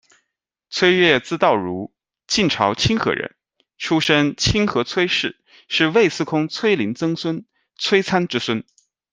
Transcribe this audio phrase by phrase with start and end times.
[0.71, 1.93] 崔悦字道儒，
[2.25, 3.35] 晋朝清河人，
[3.77, 7.45] 出身清河崔氏，是魏司空崔林曾孙、
[7.77, 8.63] 崔参之孙。